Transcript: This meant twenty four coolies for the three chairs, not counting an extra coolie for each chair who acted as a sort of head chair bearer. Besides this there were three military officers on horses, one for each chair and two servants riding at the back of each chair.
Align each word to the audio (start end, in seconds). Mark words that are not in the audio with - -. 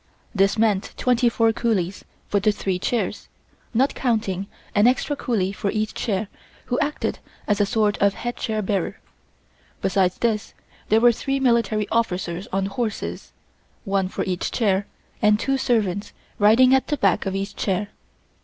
This 0.33 0.57
meant 0.57 0.95
twenty 0.97 1.29
four 1.29 1.53
coolies 1.53 2.03
for 2.27 2.39
the 2.39 2.51
three 2.51 2.79
chairs, 2.79 3.27
not 3.71 3.93
counting 3.93 4.47
an 4.73 4.87
extra 4.87 5.15
coolie 5.15 5.53
for 5.53 5.69
each 5.69 5.93
chair 5.93 6.27
who 6.65 6.79
acted 6.79 7.19
as 7.47 7.61
a 7.61 7.67
sort 7.67 7.99
of 7.99 8.15
head 8.15 8.35
chair 8.35 8.63
bearer. 8.63 8.99
Besides 9.79 10.17
this 10.17 10.55
there 10.89 11.01
were 11.01 11.11
three 11.11 11.39
military 11.39 11.87
officers 11.89 12.47
on 12.51 12.65
horses, 12.65 13.31
one 13.85 14.07
for 14.07 14.23
each 14.23 14.49
chair 14.49 14.87
and 15.21 15.39
two 15.39 15.55
servants 15.59 16.13
riding 16.39 16.73
at 16.73 16.87
the 16.87 16.97
back 16.97 17.27
of 17.27 17.35
each 17.35 17.55
chair. 17.55 17.89